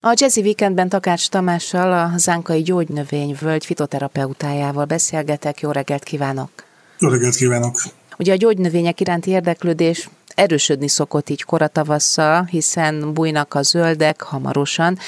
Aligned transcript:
A 0.00 0.14
Jazzy 0.16 0.40
Weekendben 0.40 0.88
Takács 0.88 1.28
Tamással, 1.28 1.92
a 1.92 2.18
Zánkai 2.18 2.62
Gyógynövényvölgy 2.62 3.64
fitoterapeutájával 3.64 4.84
beszélgetek. 4.84 5.60
Jó 5.60 5.70
reggelt 5.70 6.02
kívánok! 6.02 6.50
Jó 6.98 7.08
reggelt 7.08 7.34
kívánok! 7.34 7.82
Ugye 8.18 8.32
a 8.32 8.36
gyógynövények 8.36 9.00
iránti 9.00 9.30
érdeklődés 9.30 10.08
erősödni 10.34 10.88
szokott 10.88 11.28
így 11.28 11.42
koratavasszal, 11.42 12.44
hiszen 12.44 13.12
bújnak 13.12 13.54
a 13.54 13.62
zöldek 13.62 14.22
hamarosan, 14.22 14.98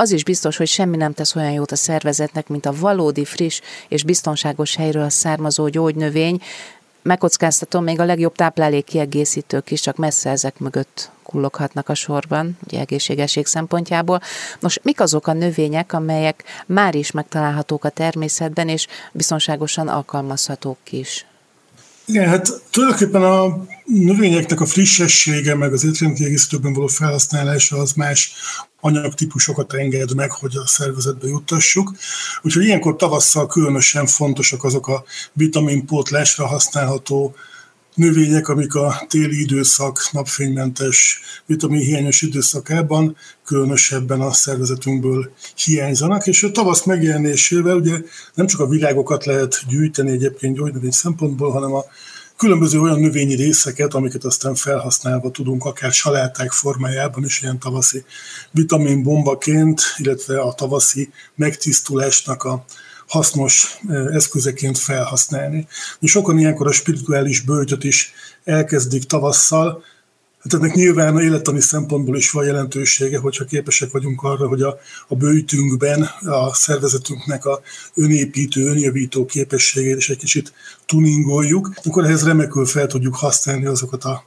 az 0.00 0.10
is 0.10 0.24
biztos, 0.24 0.56
hogy 0.56 0.66
semmi 0.66 0.96
nem 0.96 1.12
tesz 1.12 1.34
olyan 1.34 1.52
jót 1.52 1.72
a 1.72 1.76
szervezetnek, 1.76 2.48
mint 2.48 2.66
a 2.66 2.74
valódi, 2.80 3.24
friss 3.24 3.60
és 3.88 4.04
biztonságos 4.04 4.76
helyről 4.76 5.10
származó 5.10 5.68
gyógynövény. 5.68 6.40
Megkockáztatom, 7.08 7.84
még 7.84 8.00
a 8.00 8.04
legjobb 8.04 8.34
táplálék 8.34 8.84
kiegészítők 8.84 9.70
is 9.70 9.80
csak 9.80 9.96
messze 9.96 10.30
ezek 10.30 10.58
mögött 10.58 11.10
kulloghatnak 11.22 11.88
a 11.88 11.94
sorban, 11.94 12.58
ugye 12.66 12.80
egészségesség 12.80 13.46
szempontjából. 13.46 14.20
Nos, 14.60 14.78
mik 14.82 15.00
azok 15.00 15.26
a 15.26 15.32
növények, 15.32 15.92
amelyek 15.92 16.44
már 16.66 16.94
is 16.94 17.10
megtalálhatók 17.10 17.84
a 17.84 17.88
természetben, 17.88 18.68
és 18.68 18.86
biztonságosan 19.12 19.88
alkalmazhatók 19.88 20.78
is? 20.90 21.26
Igen, 22.04 22.28
hát 22.28 22.48
tulajdonképpen 22.70 23.22
a 23.22 23.64
növényeknek 23.84 24.60
a 24.60 24.66
frissessége, 24.66 25.54
meg 25.54 25.72
az 25.72 25.84
étrendi 25.84 26.24
egészítőben 26.24 26.72
való 26.72 26.86
felhasználása 26.86 27.76
az 27.76 27.92
más 27.92 28.32
anyagtípusokat 28.80 29.72
enged 29.72 30.14
meg, 30.14 30.30
hogy 30.30 30.56
a 30.56 30.66
szervezetbe 30.66 31.26
juttassuk. 31.26 31.92
Úgyhogy 32.42 32.64
ilyenkor 32.64 32.96
tavasszal 32.96 33.46
különösen 33.46 34.06
fontosak 34.06 34.64
azok 34.64 34.88
a 34.88 35.04
vitaminpótlásra 35.32 36.46
használható 36.46 37.34
növények, 37.94 38.48
amik 38.48 38.74
a 38.74 39.04
téli 39.08 39.40
időszak 39.40 40.08
napfénymentes, 40.12 41.20
vitaminhiányos 41.46 42.22
időszakában 42.22 43.16
különösebben 43.44 44.20
a 44.20 44.32
szervezetünkből 44.32 45.32
hiányzanak, 45.64 46.26
és 46.26 46.42
a 46.42 46.50
tavasz 46.50 46.84
megjelenésével 46.84 47.76
ugye 47.76 47.96
nem 48.34 48.46
csak 48.46 48.60
a 48.60 48.68
virágokat 48.68 49.24
lehet 49.24 49.62
gyűjteni 49.68 50.10
egyébként 50.10 50.56
gyógynövény 50.56 50.90
szempontból, 50.90 51.50
hanem 51.50 51.74
a 51.74 51.84
különböző 52.38 52.80
olyan 52.80 53.00
növényi 53.00 53.34
részeket, 53.34 53.94
amiket 53.94 54.24
aztán 54.24 54.54
felhasználva 54.54 55.30
tudunk 55.30 55.64
akár 55.64 55.92
saláták 55.92 56.52
formájában 56.52 57.24
is 57.24 57.42
ilyen 57.42 57.58
tavaszi 57.58 58.04
vitaminbombaként, 58.50 59.82
illetve 59.96 60.40
a 60.40 60.52
tavaszi 60.52 61.10
megtisztulásnak 61.34 62.44
a 62.44 62.64
hasznos 63.06 63.78
eszközeként 64.12 64.78
felhasználni. 64.78 65.66
És 66.00 66.10
sokan 66.10 66.38
ilyenkor 66.38 66.66
a 66.66 66.72
spirituális 66.72 67.40
bőtöt 67.40 67.84
is 67.84 68.12
elkezdik 68.44 69.04
tavasszal, 69.04 69.82
Hát 70.42 70.54
ennek 70.54 70.74
nyilván 70.74 71.16
a 71.16 71.22
élettani 71.22 71.60
szempontból 71.60 72.16
is 72.16 72.30
van 72.30 72.44
jelentősége, 72.44 73.18
hogyha 73.18 73.44
képesek 73.44 73.90
vagyunk 73.90 74.22
arra, 74.22 74.48
hogy 74.48 74.62
a, 74.62 74.78
a 75.08 75.14
bőjtünkben 75.14 76.02
a 76.24 76.54
szervezetünknek 76.54 77.44
a 77.44 77.60
önépítő, 77.94 78.66
önjavító 78.66 79.24
képességét 79.24 79.96
is 79.96 80.10
egy 80.10 80.16
kicsit 80.16 80.52
tuningoljuk, 80.86 81.72
akkor 81.84 82.04
ehhez 82.04 82.24
remekül 82.24 82.66
fel 82.66 82.86
tudjuk 82.86 83.14
használni 83.14 83.66
azokat 83.66 84.04
a 84.04 84.24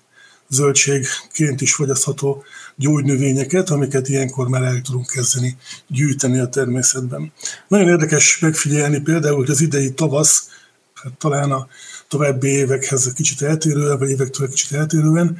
zöldségként 0.49 1.61
is 1.61 1.73
fogyasztható 1.73 2.43
gyógynövényeket, 2.75 3.69
amiket 3.69 4.09
ilyenkor 4.09 4.47
már 4.47 4.63
el 4.63 4.81
tudunk 4.81 5.05
kezdeni 5.05 5.57
gyűjteni 5.87 6.39
a 6.39 6.49
természetben. 6.49 7.31
Nagyon 7.67 7.87
érdekes 7.87 8.39
megfigyelni 8.39 8.99
például, 8.99 9.35
hogy 9.35 9.49
az 9.49 9.61
idei 9.61 9.93
tavasz, 9.93 10.49
hát 10.93 11.13
talán 11.13 11.51
a 11.51 11.67
további 12.11 12.47
évekhez 12.47 13.13
kicsit 13.13 13.41
eltérően, 13.41 13.97
vagy 13.97 14.09
évektől 14.09 14.49
kicsit 14.49 14.71
eltérően, 14.71 15.37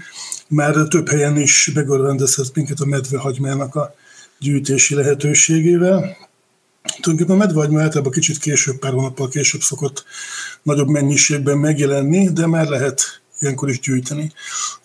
már 0.47 0.73
több 0.73 1.09
helyen 1.09 1.37
is 1.37 1.71
megörvendezhet 1.73 2.55
minket 2.55 2.79
a 2.79 2.85
medvehagymának 2.85 3.75
a 3.75 3.95
gyűjtési 4.39 4.95
lehetőségével. 4.95 6.17
Tulajdonképpen 6.99 7.41
a 7.41 7.45
medvehagyma 7.45 7.81
általában 7.81 8.11
kicsit 8.11 8.37
később, 8.37 8.79
pár 8.79 8.91
hónappal 8.91 9.27
később 9.27 9.61
szokott 9.61 10.03
nagyobb 10.63 10.87
mennyiségben 10.87 11.57
megjelenni, 11.57 12.31
de 12.31 12.47
már 12.47 12.67
lehet 12.67 13.21
ilyenkor 13.39 13.69
is 13.69 13.79
gyűjteni. 13.79 14.31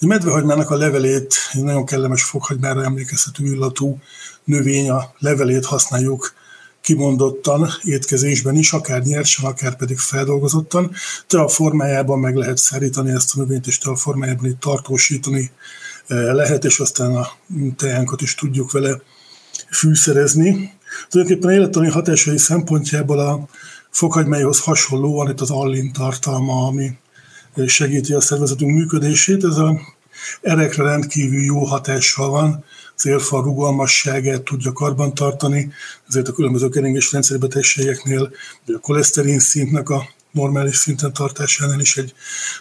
A 0.00 0.06
medvehagymának 0.06 0.70
a 0.70 0.76
levelét, 0.76 1.34
egy 1.52 1.62
nagyon 1.62 1.86
kellemes 1.86 2.24
fokhagymára 2.24 2.84
emlékeztető 2.84 3.44
illatú 3.44 3.98
növény, 4.44 4.90
a 4.90 5.14
levelét 5.18 5.64
használjuk 5.64 6.34
kimondottan 6.86 7.68
étkezésben 7.82 8.56
is, 8.56 8.72
akár 8.72 9.02
nyersen, 9.02 9.44
akár 9.44 9.76
pedig 9.76 9.98
feldolgozottan. 9.98 10.92
Te 11.26 11.40
a 11.40 11.48
formájában 11.48 12.18
meg 12.18 12.34
lehet 12.34 12.56
szárítani 12.56 13.10
ezt 13.10 13.34
a 13.34 13.38
növényt, 13.38 13.66
és 13.66 13.78
te 13.78 13.90
a 13.90 13.96
formájában 13.96 14.46
itt 14.46 14.60
tartósítani 14.60 15.50
eh, 16.06 16.34
lehet, 16.34 16.64
és 16.64 16.78
aztán 16.78 17.16
a 17.16 17.28
teánkat 17.76 18.20
is 18.20 18.34
tudjuk 18.34 18.72
vele 18.72 19.00
fűszerezni. 19.70 20.72
Tulajdonképpen 21.08 21.54
élettani 21.54 21.88
hatásai 21.88 22.38
szempontjából 22.38 23.18
a 23.18 23.48
fokhagymához 23.90 24.60
hasonlóan 24.60 25.30
itt 25.30 25.40
az 25.40 25.50
allin 25.50 25.92
tartalma, 25.92 26.66
ami 26.66 26.90
segíti 27.66 28.12
a 28.12 28.20
szervezetünk 28.20 28.72
működését. 28.72 29.44
Ez 29.44 29.56
a 29.56 29.80
erekre 30.42 30.82
rendkívül 30.82 31.42
jó 31.42 31.64
hatással 31.64 32.30
van, 32.30 32.64
az 32.96 33.28
rugalmasságát 33.30 34.42
tudja 34.42 34.72
karbantartani, 34.72 35.72
ezért 36.08 36.28
a 36.28 36.32
különböző 36.32 36.68
keringés 36.68 37.12
rendszerbetegségeknél, 37.12 38.30
vagy 38.66 38.74
a 38.74 38.78
koleszterin 38.78 39.38
szintnek 39.38 39.88
a 39.88 40.08
normális 40.36 40.76
szinten 40.76 41.12
tartásánál 41.12 41.80
is 41.80 41.96
egy 41.96 42.14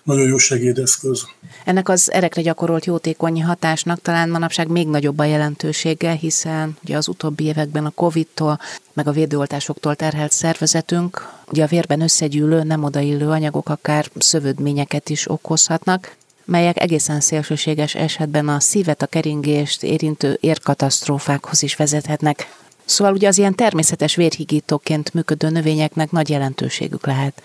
nagyon 0.04 0.28
jó 0.28 0.38
segédeszköz. 0.38 1.26
Ennek 1.66 1.90
az 1.90 2.12
erekre 2.12 2.42
gyakorolt 2.42 2.86
jótékony 2.86 3.44
hatásnak 3.44 4.02
talán 4.02 4.30
manapság 4.30 4.68
még 4.68 4.88
nagyobb 4.88 5.20
a 5.20 5.24
jelentősége, 5.24 6.12
hiszen 6.12 6.78
ugye 6.84 6.98
az 6.98 7.08
utóbbi 7.08 7.44
években 7.44 7.86
a 7.86 7.90
Covid-tól, 7.90 8.60
meg 8.94 9.08
a 9.08 9.12
védőoltásoktól 9.12 9.96
terhelt 9.96 10.32
szervezetünk, 10.32 11.30
ugye 11.48 11.64
a 11.64 11.68
vérben 11.68 12.02
összegyűlő, 12.02 12.64
nem 12.64 12.84
odaillő 12.84 13.30
anyagok 13.30 13.70
akár 13.70 14.10
szövődményeket 14.18 15.10
is 15.10 15.30
okozhatnak, 15.30 16.16
melyek 16.46 16.82
egészen 16.82 17.20
szélsőséges 17.20 17.96
esetben 17.96 18.48
a 18.48 18.60
szívet, 18.60 19.02
a 19.02 19.06
keringést 19.06 19.84
érintő 19.84 20.38
érkatasztrófákhoz 20.42 21.64
is 21.64 21.76
vezethetnek. 21.76 22.56
Szóval 22.86 23.14
ugye 23.14 23.28
az 23.28 23.38
ilyen 23.38 23.56
természetes 23.56 24.16
vérhigítóként 24.16 25.14
működő 25.14 25.50
növényeknek 25.50 26.12
nagy 26.12 26.30
jelentőségük 26.30 27.06
lehet. 27.06 27.42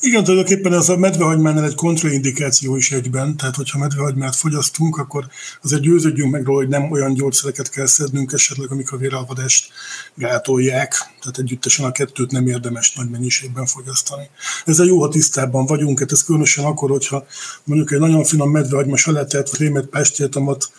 Igen, 0.00 0.24
tulajdonképpen 0.24 0.72
ez 0.72 0.88
a 0.88 0.96
medvehagymánál 0.96 1.64
egy 1.64 1.74
kontraindikáció 1.74 2.76
is 2.76 2.92
egyben, 2.92 3.36
tehát 3.36 3.56
hogyha 3.56 3.78
medvehagymát 3.78 4.36
fogyasztunk, 4.36 4.96
akkor 4.96 5.26
azért 5.62 5.82
győződjünk 5.82 6.32
meg 6.32 6.44
róla, 6.44 6.58
hogy 6.58 6.68
nem 6.68 6.90
olyan 6.90 7.14
gyógyszereket 7.14 7.70
kell 7.70 7.86
szednünk 7.86 8.32
esetleg, 8.32 8.70
amik 8.70 8.92
a 8.92 8.96
véralvadást 8.96 9.68
gátolják, 10.14 10.92
tehát 11.20 11.38
együttesen 11.38 11.84
a 11.84 11.92
kettőt 11.92 12.30
nem 12.30 12.46
érdemes 12.46 12.92
nagy 12.92 13.10
mennyiségben 13.10 13.66
fogyasztani. 13.66 14.28
Ezzel 14.64 14.86
jó, 14.86 15.00
ha 15.00 15.08
tisztában 15.08 15.66
vagyunk, 15.66 15.98
hát 15.98 16.12
ez 16.12 16.24
különösen 16.24 16.64
akkor, 16.64 16.90
hogyha 16.90 17.26
mondjuk 17.64 17.92
egy 17.92 18.00
nagyon 18.00 18.24
finom 18.24 18.50
medvehagyma 18.50 18.96
salátát, 18.96 19.50
vagy 19.50 19.60
rémet 19.60 19.86
pástértomot 19.86 20.70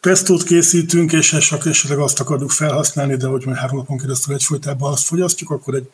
pestót 0.00 0.42
készítünk, 0.42 1.12
és 1.12 1.32
esetleg 1.32 1.98
azt 1.98 2.20
akarjuk 2.20 2.50
felhasználni, 2.50 3.16
de 3.16 3.26
hogy 3.26 3.44
majd 3.44 3.58
három 3.58 3.76
napon 3.76 3.98
keresztül 3.98 4.34
egyfolytában 4.34 4.92
azt 4.92 5.04
fogyasztjuk, 5.04 5.50
akkor 5.50 5.74
egy 5.74 5.88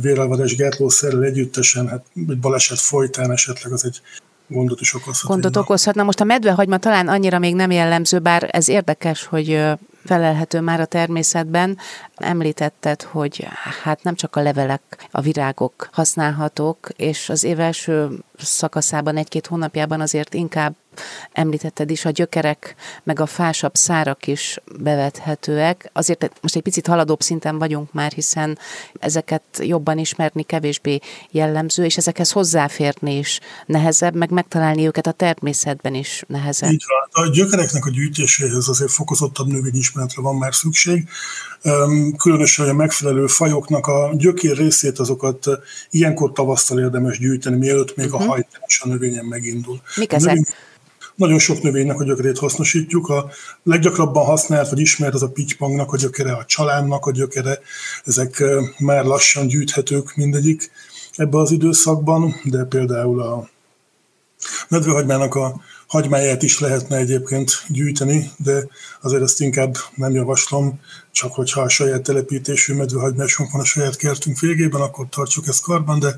véralvadás 0.00 0.56
gátlószerrel 0.56 1.22
együttesen, 1.22 1.88
hát 1.88 2.04
egy 2.28 2.38
baleset 2.38 2.78
folytán 2.78 3.30
esetleg 3.30 3.72
az 3.72 3.84
egy 3.84 4.00
gondot 4.48 4.80
is 4.80 4.94
okozhat. 4.94 5.30
Gondot 5.30 5.56
okozhatna. 5.56 6.02
Most 6.02 6.20
a 6.20 6.24
medvehagyma 6.24 6.78
talán 6.78 7.08
annyira 7.08 7.38
még 7.38 7.54
nem 7.54 7.70
jellemző, 7.70 8.18
bár 8.18 8.48
ez 8.52 8.68
érdekes, 8.68 9.24
hogy 9.24 9.60
felelhető 10.04 10.60
már 10.60 10.80
a 10.80 10.84
természetben. 10.84 11.78
Említetted, 12.16 13.02
hogy 13.02 13.46
hát 13.82 14.02
nem 14.02 14.14
csak 14.14 14.36
a 14.36 14.42
levelek, 14.42 15.08
a 15.10 15.20
virágok 15.20 15.88
használhatók, 15.92 16.88
és 16.96 17.28
az 17.28 17.44
év 17.44 17.60
első 17.60 18.08
szakaszában, 18.38 19.16
egy-két 19.16 19.46
hónapjában 19.46 20.00
azért 20.00 20.34
inkább 20.34 20.74
említetted 21.32 21.90
is, 21.90 22.04
a 22.04 22.10
gyökerek, 22.10 22.74
meg 23.02 23.20
a 23.20 23.26
fásabb 23.26 23.74
szárak 23.74 24.26
is 24.26 24.58
bevethetőek. 24.80 25.90
Azért 25.92 26.30
most 26.40 26.56
egy 26.56 26.62
picit 26.62 26.86
haladóbb 26.86 27.20
szinten 27.20 27.58
vagyunk 27.58 27.92
már, 27.92 28.12
hiszen 28.12 28.58
ezeket 28.98 29.42
jobban 29.58 29.98
ismerni 29.98 30.42
kevésbé 30.42 30.98
jellemző, 31.30 31.84
és 31.84 31.96
ezekhez 31.96 32.30
hozzáférni 32.30 33.18
is 33.18 33.40
nehezebb, 33.66 34.14
meg 34.14 34.30
megtalálni 34.30 34.86
őket 34.86 35.06
a 35.06 35.12
természetben 35.12 35.94
is 35.94 36.24
nehezebb. 36.26 36.70
Így 36.70 36.84
van. 36.86 37.26
A 37.26 37.30
gyökereknek 37.30 37.84
a 37.84 37.90
gyűjtéséhez 37.90 38.68
azért 38.68 38.90
fokozottabb 38.90 39.46
növényismeretre 39.46 40.22
van 40.22 40.36
már 40.36 40.54
szükség. 40.54 41.08
Különösen 42.16 42.64
hogy 42.64 42.74
a 42.74 42.76
megfelelő 42.76 43.26
fajoknak 43.26 43.86
a 43.86 44.10
gyökér 44.14 44.56
részét 44.56 44.98
azokat 44.98 45.46
ilyenkor 45.90 46.32
tavasztal 46.32 46.78
érdemes 46.78 47.18
gyűjteni, 47.18 47.56
mielőtt 47.56 47.96
még 47.96 48.06
uh-huh. 48.06 48.20
a 48.20 48.24
mhm. 48.24 48.32
hajtás 48.32 48.80
a 48.84 48.88
növényen 48.88 49.24
megindul. 49.24 49.80
Mik 49.96 50.12
ezek? 50.12 50.66
Nagyon 51.18 51.38
sok 51.38 51.62
növénynek 51.62 52.00
a 52.00 52.04
gyökerét 52.04 52.38
hasznosítjuk. 52.38 53.08
A 53.08 53.30
leggyakrabban 53.62 54.24
használt 54.24 54.68
vagy 54.68 54.80
ismert 54.80 55.14
az 55.14 55.22
a 55.22 55.30
pitypangnak 55.30 55.92
a 55.92 55.96
gyökere, 55.96 56.32
a 56.32 56.44
csalánnak 56.44 57.06
a 57.06 57.10
gyökere, 57.10 57.58
ezek 58.04 58.42
már 58.78 59.04
lassan 59.04 59.46
gyűjthetők 59.46 60.14
mindegyik 60.14 60.70
ebbe 61.16 61.38
az 61.38 61.50
időszakban, 61.50 62.34
de 62.44 62.64
például 62.64 63.22
a 63.22 63.48
medvehagymának 64.68 65.34
a 65.34 65.60
hagymáját 65.88 66.42
is 66.42 66.58
lehetne 66.58 66.96
egyébként 66.96 67.52
gyűjteni, 67.68 68.30
de 68.36 68.66
azért 69.00 69.22
ezt 69.22 69.40
inkább 69.40 69.76
nem 69.94 70.12
javaslom, 70.12 70.80
csak 71.12 71.32
hogyha 71.32 71.60
a 71.60 71.68
saját 71.68 72.02
telepítésű 72.02 72.74
medvehagymásunk 72.74 73.50
van 73.50 73.60
a 73.60 73.64
saját 73.64 73.96
kertünk 73.96 74.38
végében, 74.38 74.80
akkor 74.80 75.06
tartsuk 75.10 75.46
ezt 75.46 75.62
karban, 75.62 75.98
de... 75.98 76.16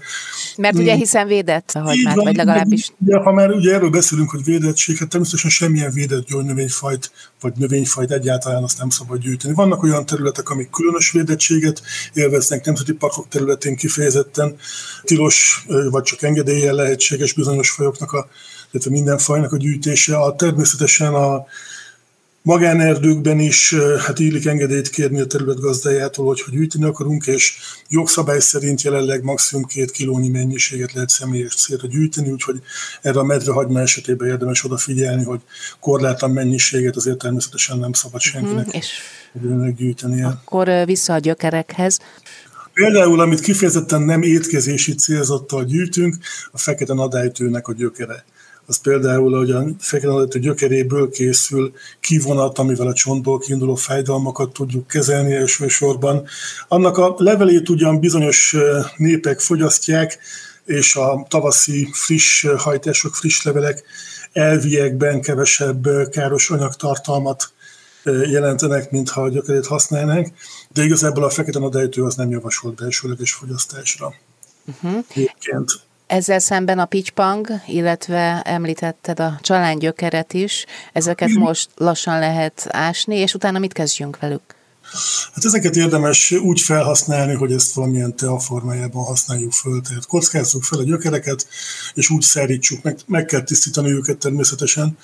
Mert 0.57 0.79
ugye 0.79 0.95
hiszen 0.95 1.27
védett 1.27 1.71
a 1.75 1.81
hagymát, 1.81 2.15
van, 2.15 2.25
vagy 2.25 2.37
legalábbis... 2.37 2.93
Ugye, 2.99 3.17
ha 3.17 3.33
már 3.33 3.51
ugye 3.51 3.75
erről 3.75 3.91
beszélünk, 3.91 4.31
hogy 4.31 4.45
védettség, 4.45 4.97
hát 4.97 5.09
természetesen 5.09 5.51
semmilyen 5.51 5.93
védett 5.93 6.27
gyógynövényfajt, 6.27 7.11
vagy 7.41 7.53
növényfajt 7.57 8.11
egyáltalán 8.11 8.63
azt 8.63 8.79
nem 8.79 8.91
szabad 8.91 9.19
gyűjteni. 9.19 9.55
Vannak 9.55 9.83
olyan 9.83 10.07
területek, 10.07 10.49
amik 10.51 10.71
különös 10.71 11.11
védettséget 11.11 11.83
élveznek, 12.13 12.65
nemzeti 12.65 12.93
parkok 12.93 13.29
területén 13.29 13.77
kifejezetten 13.77 14.57
tilos, 15.05 15.65
vagy 15.91 16.03
csak 16.03 16.23
engedéllyel 16.23 16.75
lehetséges 16.75 17.33
bizonyos 17.33 17.71
fajoknak 17.71 18.13
a 18.13 18.29
illetve 18.71 18.91
minden 18.91 19.19
fajnak 19.19 19.53
a 19.53 19.57
gyűjtése. 19.57 20.17
A, 20.17 20.35
természetesen 20.35 21.15
a 21.15 21.47
magánerdőkben 22.43 23.41
is 23.41 23.75
hát 23.99 24.19
illik 24.19 24.47
engedélyt 24.47 24.91
kérni 24.91 25.21
a 25.21 25.27
terület 25.27 25.61
gazdájától, 25.61 26.27
hogy, 26.27 26.41
hogy 26.41 26.53
gyűjteni 26.53 26.85
akarunk, 26.85 27.27
és 27.27 27.59
jogszabály 27.89 28.41
szerint 28.41 28.83
jelenleg 28.83 29.23
maximum 29.23 29.65
két 29.65 29.91
kilónyi 29.91 30.29
mennyiséget 30.29 30.93
lehet 30.93 31.09
személyes 31.09 31.55
célra 31.55 31.89
gyűjteni, 31.89 32.31
úgyhogy 32.31 32.61
erre 33.03 33.19
a 33.19 33.25
medvehagyma 33.25 33.81
esetében 33.81 34.29
érdemes 34.29 34.65
odafigyelni, 34.65 35.25
hogy 35.25 35.41
korlátlan 35.81 36.31
mennyiséget 36.31 36.97
azért 36.97 37.19
természetesen 37.19 37.79
nem 37.79 37.93
szabad 37.93 38.21
senkinek 38.21 38.67
mm, 38.67 38.71
és 38.71 38.87
gyűjtenie. 39.77 40.27
Akkor 40.27 40.69
vissza 40.85 41.13
a 41.15 41.19
gyökerekhez. 41.19 41.99
Például, 42.73 43.21
amit 43.21 43.41
kifejezetten 43.41 44.03
nem 44.03 44.23
étkezési 44.23 44.95
célzattal 44.95 45.65
gyűjtünk, 45.65 46.17
a 46.53 46.59
fekete 46.59 46.95
nadálytőnek 46.95 47.69
a 47.69 47.73
gyökere 47.73 48.25
az 48.71 48.79
például, 48.79 49.37
hogy 49.39 49.51
a 49.51 49.65
fekete 49.79 50.39
gyökeréből 50.39 51.11
készül 51.11 51.73
kivonat, 52.01 52.59
amivel 52.59 52.87
a 52.87 52.93
csontból 52.93 53.39
kiinduló 53.39 53.75
fájdalmakat 53.75 54.53
tudjuk 54.53 54.87
kezelni 54.87 55.35
elsősorban. 55.35 56.27
Annak 56.69 56.97
a 56.97 57.15
levelét 57.19 57.69
ugyan 57.69 58.01
bizonyos 58.01 58.57
népek 58.97 59.41
fogyasztják, 59.41 60.19
és 60.65 60.97
a 60.97 61.27
tavaszi 61.29 61.89
friss 61.93 62.47
hajtások, 62.57 63.15
friss 63.15 63.43
levelek 63.43 63.83
elviekben 64.33 65.21
kevesebb 65.21 65.89
káros 66.11 66.51
anyagtartalmat 66.51 67.53
jelentenek, 68.05 68.91
mintha 68.91 69.23
a 69.23 69.29
gyökerét 69.29 69.67
használnánk, 69.67 70.29
de 70.69 70.85
igazából 70.85 71.25
a 71.25 71.31
fekete 71.31 71.59
nadejtő 71.59 72.03
az 72.03 72.15
nem 72.15 72.31
javasolt 72.31 72.75
belsőleges 72.75 73.33
fogyasztásra. 73.33 74.15
Uh-huh. 74.65 75.05
Ezzel 76.11 76.39
szemben 76.39 76.79
a 76.79 76.85
pitypang, 76.85 77.49
illetve 77.67 78.43
említetted 78.43 79.21
a 79.21 79.39
csalángyökeret 79.43 80.33
is, 80.33 80.65
ezeket 80.93 81.29
most 81.31 81.69
lassan 81.77 82.19
lehet 82.19 82.67
ásni, 82.69 83.17
és 83.17 83.35
utána 83.35 83.59
mit 83.59 83.73
kezdjünk 83.73 84.19
velük? 84.19 84.43
Hát 85.35 85.45
ezeket 85.45 85.77
érdemes 85.77 86.31
úgy 86.31 86.61
felhasználni, 86.61 87.35
hogy 87.35 87.53
ezt 87.53 87.73
valamilyen 87.73 88.17
tea 88.17 88.39
formájában 88.39 89.05
használjuk 89.05 89.53
föl. 89.53 89.81
Tehát 89.81 90.07
kockázzuk 90.07 90.63
fel 90.63 90.79
a 90.79 90.83
gyökereket, 90.83 91.47
és 91.95 92.11
úgy 92.11 92.23
szárítsuk, 92.23 92.83
meg, 92.83 92.99
meg 93.07 93.25
kell 93.25 93.43
tisztítani 93.43 93.91
őket 93.91 94.19
természetesen, 94.19 94.99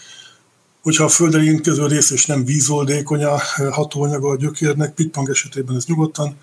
hogyha 0.86 1.04
a 1.04 1.08
földre 1.08 1.42
érintkező 1.42 1.86
rész 1.86 2.10
és 2.10 2.26
nem 2.26 2.44
vízoldékony 2.44 3.24
a 3.24 3.40
hatóanyaga 3.70 4.28
a 4.28 4.36
gyökérnek, 4.36 4.94
pitpang 4.94 5.30
esetében 5.30 5.76
ez 5.76 5.84
nyugodtan 5.84 6.38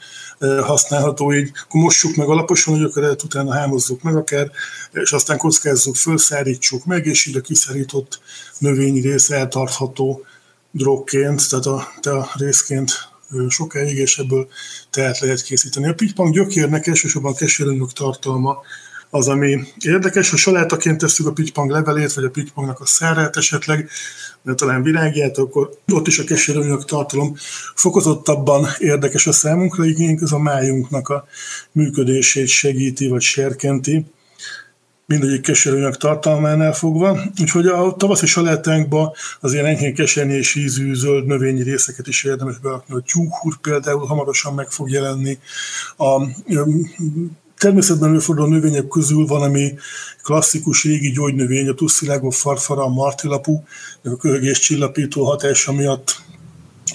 használható 0.62 1.34
így, 1.34 1.52
akkor 1.64 1.82
mossuk 1.82 2.16
meg 2.16 2.28
alaposan 2.28 2.74
a 2.74 2.78
gyökeret, 2.78 3.24
utána 3.24 3.54
hámozzuk 3.54 4.02
meg 4.02 4.16
akár, 4.16 4.52
és 4.92 5.12
aztán 5.12 5.38
kockázzuk 5.38 5.96
föl, 5.96 6.18
szárítsuk 6.18 6.86
meg, 6.86 7.06
és 7.06 7.26
így 7.26 7.36
a 7.36 7.42
kiszárított 7.42 8.20
növényi 8.58 9.02
rész 9.02 9.30
eltartható 9.30 10.26
drogként, 10.72 11.50
tehát 11.50 11.66
a, 11.66 11.76
a 12.10 12.32
részként 12.34 12.92
sokáig, 13.48 13.98
és 13.98 14.18
ebből 14.18 14.48
tehet 14.90 15.20
lehet 15.20 15.42
készíteni. 15.42 15.88
A 15.88 15.94
pitpang 15.94 16.34
gyökérnek 16.34 16.88
elsősorban 16.88 17.36
keserőnyök 17.36 17.94
tartalma 17.94 18.62
az, 19.14 19.28
ami 19.28 19.60
érdekes. 19.80 20.30
Ha 20.30 20.38
salátaként 20.38 20.98
tesszük 20.98 21.28
a 21.28 21.32
pitypang 21.32 21.70
levelét, 21.70 22.14
vagy 22.14 22.24
a 22.24 22.30
pitypangnak 22.30 22.80
a 22.80 22.86
szárát 22.86 23.38
esetleg, 23.38 23.90
de 24.42 24.54
talán 24.54 24.84
virágját, 24.84 25.38
akkor 25.38 25.70
ott 25.94 26.08
is 26.08 26.20
a 26.20 26.24
keserőanyag 26.24 26.86
tartalom 26.86 27.36
fokozottabban 27.76 28.68
érdekes 28.78 29.28
a 29.28 29.32
számunkra, 29.32 29.86
igényünk 29.86 30.22
ez 30.22 30.32
a 30.32 30.40
májunknak 30.40 31.10
a 31.10 31.26
működését 31.72 32.48
segíti, 32.48 33.08
vagy 33.08 33.22
serkenti 33.22 34.06
mindegyik 35.06 35.42
keserőanyag 35.42 35.98
tartalmánál 35.98 36.74
fogva. 36.74 37.20
Úgyhogy 37.42 37.68
a 37.68 37.96
tavaszi 37.96 38.26
salátánkban 38.26 39.12
az 39.40 39.54
ilyen 39.54 39.66
enyhén 39.66 39.94
keserni 39.94 40.34
és 40.34 40.56
ízű 40.56 40.94
zöld 40.94 41.26
növényi 41.26 41.64
részeket 41.64 42.08
is 42.08 42.24
érdemes 42.24 42.58
berakni. 42.58 42.96
A 42.96 43.02
tyúkhúr 43.02 43.58
például 43.62 44.06
hamarosan 44.06 44.54
meg 44.54 44.70
fog 44.70 44.90
jelenni. 44.90 45.40
A 45.98 46.22
természetben 47.64 48.10
előforduló 48.10 48.48
növények 48.48 48.88
közül 48.88 49.26
van, 49.26 49.42
ami 49.42 49.74
klasszikus 50.24 50.84
régi 50.84 51.12
gyógynövény, 51.12 51.70
a 51.70 51.74
tusszilágó 51.74 52.30
farfara, 52.30 52.84
a 52.84 52.88
martilapú, 52.88 53.64
a 54.04 54.18
köhögés 54.18 54.60
csillapító 54.60 55.24
hatása 55.24 55.72
miatt 55.72 56.22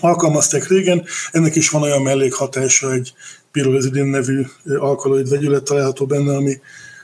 alkalmazták 0.00 0.68
régen. 0.68 1.04
Ennek 1.30 1.56
is 1.56 1.70
van 1.70 1.82
olyan 1.82 2.02
mellékhatása, 2.02 2.92
egy 2.92 3.12
pirolizidin 3.52 4.06
nevű 4.06 4.46
alkaloid 4.78 5.28
vegyület 5.28 5.62
található 5.62 6.06
benne, 6.06 6.36
ami 6.36 6.60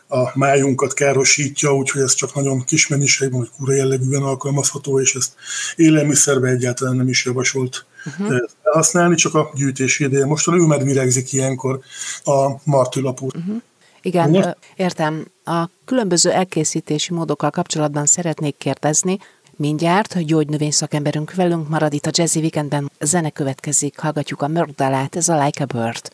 a 0.08 0.38
májunkat 0.38 0.94
károsítja, 0.94 1.74
úgyhogy 1.74 2.02
ez 2.02 2.14
csak 2.14 2.34
nagyon 2.34 2.64
kis 2.64 2.86
mennyiségben, 2.86 3.38
vagy 3.38 3.50
kura 3.56 3.72
jellegűen 3.72 4.22
alkalmazható, 4.22 5.00
és 5.00 5.14
ezt 5.14 5.32
élelmiszerbe 5.76 6.48
egyáltalán 6.48 6.96
nem 6.96 7.08
is 7.08 7.24
javasolt 7.24 7.86
uh-huh. 8.04 8.38
használni, 8.62 9.14
csak 9.14 9.34
a 9.34 9.50
gyűjtési 9.54 10.04
ideje. 10.04 10.26
Most 10.26 10.48
ő 10.48 10.66
már 10.66 10.84
virágzik 10.84 11.32
ilyenkor 11.32 11.80
a 12.24 12.50
martülapú. 12.64 13.26
Uh-huh. 13.26 13.62
Igen, 14.02 14.30
Most? 14.30 14.56
értem. 14.76 15.24
A 15.44 15.68
különböző 15.84 16.30
elkészítési 16.30 17.12
módokkal 17.12 17.50
kapcsolatban 17.50 18.06
szeretnék 18.06 18.56
kérdezni. 18.56 19.18
Mindjárt 19.56 20.24
gyógynövény 20.24 20.70
szakemberünk 20.70 21.34
velünk 21.34 21.68
marad 21.68 21.92
itt 21.92 22.06
a 22.06 22.10
Jazzy 22.12 22.38
Weekendben. 22.38 22.90
Zene 23.00 23.30
következik, 23.30 23.98
hallgatjuk 23.98 24.42
a 24.42 24.48
Mördalát, 24.48 25.16
ez 25.16 25.28
a 25.28 25.44
Like 25.44 25.62
a 25.62 25.66
Bird. 25.66 26.10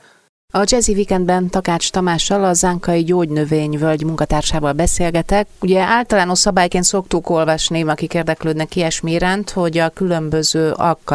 A 0.52 0.62
Jazzy 0.64 0.93
Weekendben 0.93 1.49
Takács 1.49 1.91
Tamással, 1.91 2.44
a 2.44 2.52
Zánkai 2.52 3.05
Gyógynövényvölgy 3.05 4.05
munkatársával 4.05 4.73
beszélgetek. 4.73 5.47
Ugye 5.61 5.81
általános 5.81 6.38
szabályként 6.38 6.85
szoktuk 6.85 7.31
olvasni, 7.31 7.82
akik 7.82 8.14
érdeklődnek 8.14 8.76
ilyesmi 8.76 9.12
iránt, 9.12 9.50
hogy 9.50 9.79
a 9.79 9.88
különböző 9.88 10.75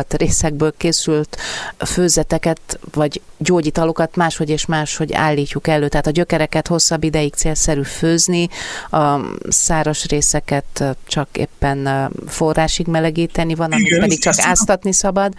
részekből 0.10 0.74
készült 0.78 1.38
főzeteket 1.78 2.80
vagy 2.94 3.22
gyógyitalokat 3.38 4.16
máshogy 4.16 4.50
és 4.50 4.66
máshogy 4.66 5.14
állítjuk 5.14 5.68
elő. 5.68 5.88
Tehát 5.88 6.08
a 6.08 6.12
gyökereket 6.12 6.68
hosszabb 6.68 7.04
ideig 7.04 7.34
célszerű 7.34 7.84
főzni, 7.84 8.50
a 8.92 9.20
száras 9.50 10.06
részeket 10.06 10.84
csak 11.08 11.28
éppen 11.34 12.12
forrásig 12.28 12.88
melegíteni, 12.88 13.56
van, 13.56 13.72
amit 13.72 14.00
pedig 14.00 14.20
csak 14.20 14.36
áztatni 14.38 14.94
szabad. 14.94 15.34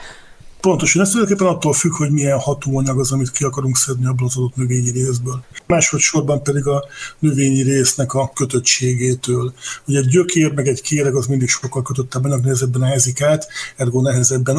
Pontosan, 0.60 1.02
ez 1.02 1.10
tulajdonképpen 1.10 1.52
attól 1.54 1.72
függ, 1.72 1.92
hogy 1.92 2.10
milyen 2.10 2.38
hatóanyag 2.38 2.98
az, 2.98 3.12
amit 3.12 3.30
ki 3.30 3.44
akarunk 3.44 3.76
szedni 3.76 4.06
abból 4.06 4.26
az 4.26 4.36
adott 4.36 4.56
növényi 4.56 4.90
részből. 4.90 5.44
Másodszorban 5.66 6.42
pedig 6.42 6.66
a 6.66 6.84
növényi 7.18 7.62
résznek 7.62 8.14
a 8.14 8.30
kötöttségétől. 8.34 9.52
Ugye 9.86 9.98
egy 9.98 10.06
gyökér, 10.06 10.52
meg 10.52 10.66
egy 10.66 10.82
kéreg 10.82 11.14
az 11.14 11.26
mindig 11.26 11.48
sokkal 11.48 11.82
kötöttebb 11.82 12.24
anyag, 12.24 12.40
nehezebben 12.40 12.82
ázik 12.82 13.22
át, 13.22 13.46
ergo 13.76 14.00
nehezebben 14.00 14.58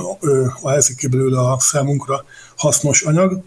ázik 0.64 0.98
ki 0.98 1.08
belőle 1.08 1.40
a 1.40 1.60
számunkra 1.60 2.26
hasznos 2.56 3.02
anyag. 3.02 3.42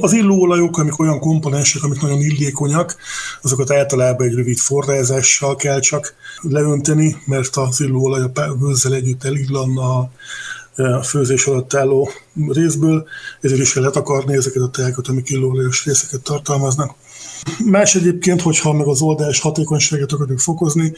Az 0.00 0.12
illóolajok, 0.12 0.78
amik 0.78 0.98
olyan 0.98 1.18
komponensek, 1.18 1.82
amik 1.82 2.00
nagyon 2.00 2.20
illékonyak, 2.20 2.96
azokat 3.42 3.70
általában 3.70 4.26
egy 4.26 4.34
rövid 4.34 4.58
forrázással 4.58 5.56
kell 5.56 5.80
csak 5.80 6.14
leönteni, 6.40 7.16
mert 7.26 7.56
az 7.56 7.80
illóolaj 7.80 8.22
a 8.34 8.54
gőzzel 8.54 8.94
együtt 8.94 9.24
elillanna, 9.24 10.10
a 10.76 11.02
főzés 11.02 11.46
alatt 11.46 11.74
álló 11.74 12.10
részből, 12.48 13.08
ezért 13.40 13.60
is 13.60 13.72
kell 13.72 13.82
letakarni 13.82 14.36
ezeket 14.36 14.62
a 14.62 14.70
teákat, 14.70 15.08
amik 15.08 15.30
illóolajos 15.30 15.84
részeket 15.84 16.22
tartalmaznak. 16.22 16.94
Más 17.64 17.94
egyébként, 17.94 18.40
hogyha 18.40 18.72
meg 18.72 18.86
az 18.86 19.00
oldás 19.00 19.40
hatékonyságát 19.40 20.12
akarjuk 20.12 20.38
fokozni, 20.38 20.92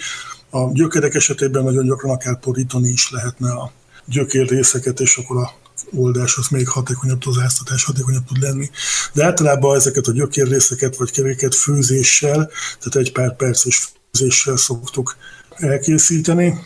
a 0.50 0.72
gyökerek 0.72 1.14
esetében 1.14 1.64
nagyon 1.64 1.86
gyakran 1.86 2.14
akár 2.14 2.38
porítani 2.38 2.88
is 2.88 3.10
lehetne 3.10 3.50
a 3.50 3.72
gyökér 4.04 4.48
részeket, 4.48 5.00
és 5.00 5.16
akkor 5.16 5.36
a 5.36 5.52
oldás 5.92 6.36
az 6.36 6.48
még 6.48 6.68
hatékonyabb, 6.68 7.26
az 7.26 7.38
áztatás 7.38 7.84
hatékonyabb 7.84 8.24
tud 8.24 8.42
lenni. 8.42 8.70
De 9.12 9.24
általában 9.24 9.76
ezeket 9.76 10.06
a 10.06 10.12
gyökér 10.12 10.48
részeket 10.48 10.96
vagy 10.96 11.10
kevéket 11.10 11.54
főzéssel, 11.54 12.50
tehát 12.78 12.96
egy 13.06 13.12
pár 13.12 13.36
perces 13.36 13.92
főzéssel 14.12 14.56
szoktuk 14.56 15.16
elkészíteni. 15.54 16.58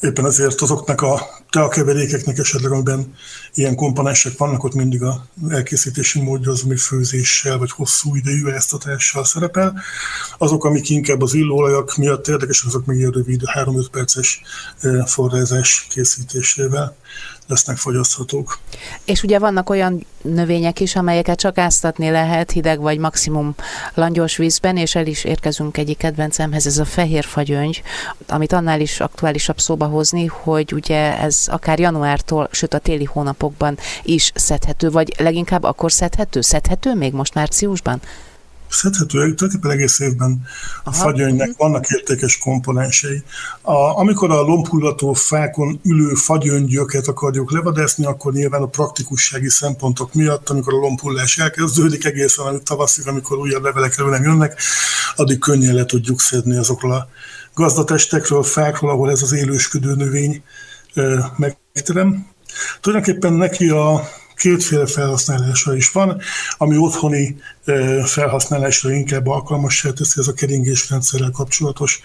Éppen 0.00 0.26
ezért 0.26 0.60
azoknak 0.60 1.00
a 1.00 1.20
teakeverékeknek 1.50 2.38
esetleg, 2.38 2.72
amiben 2.72 3.14
ilyen 3.54 3.74
komponensek 3.74 4.38
vannak, 4.38 4.64
ott 4.64 4.74
mindig 4.74 5.02
a 5.02 5.26
elkészítési 5.48 6.20
módja 6.20 6.50
az, 6.50 6.62
ami 6.64 6.76
főzéssel 6.76 7.58
vagy 7.58 7.70
hosszú 7.70 8.14
idejű 8.14 8.46
esztatással 8.46 9.24
szerepel. 9.24 9.80
Azok, 10.38 10.64
amik 10.64 10.90
inkább 10.90 11.22
az 11.22 11.34
illóolajak 11.34 11.96
miatt 11.96 12.28
érdekesek, 12.28 12.66
azok 12.66 12.86
még 12.86 12.98
ilyen 12.98 13.10
rövid 13.10 13.40
3-5 13.54 13.86
perces 13.90 14.42
forrázás 15.06 15.86
készítésével 15.90 16.96
lesznek 17.48 17.76
fogyaszthatók. 17.76 18.58
És 19.04 19.22
ugye 19.22 19.38
vannak 19.38 19.70
olyan 19.70 20.06
növények 20.22 20.80
is, 20.80 20.96
amelyeket 20.96 21.38
csak 21.38 21.58
áztatni 21.58 22.10
lehet 22.10 22.50
hideg 22.50 22.80
vagy 22.80 22.98
maximum 22.98 23.54
langyos 23.94 24.36
vízben, 24.36 24.76
és 24.76 24.94
el 24.94 25.06
is 25.06 25.24
érkezünk 25.24 25.76
egyik 25.76 25.96
kedvencemhez, 25.96 26.66
ez 26.66 26.78
a 26.78 26.84
fehér 26.84 27.24
fagyöngy, 27.24 27.82
amit 28.26 28.52
annál 28.52 28.80
is 28.80 29.00
aktuálisabb 29.00 29.58
szóba 29.58 29.86
hozni, 29.86 30.26
hogy 30.26 30.72
ugye 30.72 31.18
ez 31.18 31.37
akár 31.46 31.78
januártól, 31.78 32.48
sőt 32.50 32.74
a 32.74 32.78
téli 32.78 33.04
hónapokban 33.04 33.78
is 34.02 34.32
szedhető, 34.34 34.90
vagy 34.90 35.14
leginkább 35.18 35.62
akkor 35.62 35.92
szedhető? 35.92 36.40
Szedhető 36.40 36.94
még 36.94 37.12
most 37.12 37.34
márciusban? 37.34 38.00
szedhető, 38.70 39.06
tulajdonképpen 39.06 39.70
egész 39.70 39.98
évben 39.98 40.42
a 40.84 40.92
fagyönynek 40.92 41.50
vannak 41.56 41.88
értékes 41.88 42.38
komponensei. 42.38 43.22
A, 43.60 43.72
amikor 43.72 44.30
a 44.30 44.40
lombhullató 44.40 45.12
fákon 45.12 45.80
ülő 45.84 46.14
fagyöngyöket 46.14 47.06
akarjuk 47.06 47.52
levadászni, 47.52 48.04
akkor 48.04 48.32
nyilván 48.32 48.62
a 48.62 48.66
praktikussági 48.66 49.48
szempontok 49.48 50.14
miatt, 50.14 50.48
amikor 50.48 50.74
a 50.74 50.76
lombhullás 50.76 51.38
elkezdődik 51.38 52.04
egészen 52.04 52.46
a 52.46 52.58
tavaszig, 52.58 53.08
amikor 53.08 53.38
újabb 53.38 53.62
levelek 53.62 53.96
nem 53.96 54.22
jönnek, 54.22 54.60
addig 55.16 55.38
könnyen 55.38 55.74
le 55.74 55.84
tudjuk 55.84 56.20
szedni 56.20 56.56
azokról 56.56 56.92
a 56.92 57.08
gazdatestekről, 57.54 58.42
fákról, 58.42 58.90
ahol 58.90 59.10
ez 59.10 59.22
az 59.22 59.32
élősködő 59.32 59.94
növény 59.94 60.42
megterem. 61.36 62.26
Tulajdonképpen 62.80 63.32
neki 63.32 63.68
a 63.68 64.08
kétféle 64.38 64.86
felhasználása 64.86 65.76
is 65.76 65.90
van, 65.90 66.20
ami 66.58 66.76
otthoni 66.76 67.36
felhasználásra 68.04 68.92
inkább 68.92 69.26
alkalmas 69.26 69.86
teszi, 69.94 70.20
ez 70.20 70.28
a 70.28 70.32
keringésrendszerrel 70.32 71.30
kapcsolatos 71.30 72.00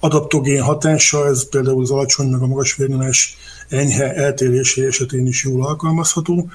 adaptogén 0.00 0.62
hatása, 0.62 1.26
ez 1.26 1.48
például 1.48 1.82
az 1.82 1.90
alacsony 1.90 2.28
meg 2.28 2.42
a 2.42 2.46
magas 2.46 2.74
vérnyomás 2.74 3.36
enyhe 3.68 4.14
eltérésé 4.14 4.86
esetén 4.86 5.26
is 5.26 5.44
jól 5.44 5.66
alkalmazható. 5.66 6.50